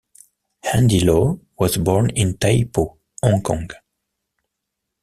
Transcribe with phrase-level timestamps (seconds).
[0.63, 3.69] Andy Lau was born in Tai Po, Hong Kong.